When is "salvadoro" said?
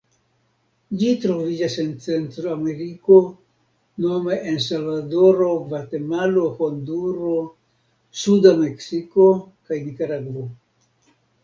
4.69-5.51